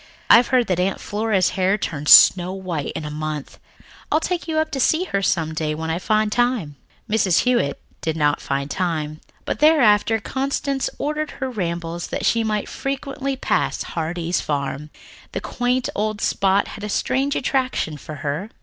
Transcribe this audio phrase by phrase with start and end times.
[0.31, 3.59] I've heard that Aunt Flora's hair turned snow white in a month.
[4.11, 6.75] I'll take you up to see her some day when I find time."
[7.07, 7.41] Mrs.
[7.41, 13.35] Hewitt did not find time, but thereafter Constance ordered her rambles that she might frequently
[13.35, 14.89] pass Heartsease Farm.
[15.33, 18.49] The quaint old spot had a strange attraction for her.